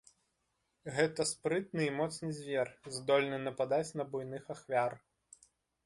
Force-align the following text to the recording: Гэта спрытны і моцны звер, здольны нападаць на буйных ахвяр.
Гэта 0.95 1.21
спрытны 1.33 1.83
і 1.89 1.93
моцны 1.99 2.29
звер, 2.39 2.67
здольны 2.99 3.37
нападаць 3.47 3.87
на 4.03 4.11
буйных 4.15 4.43
ахвяр. 4.57 4.91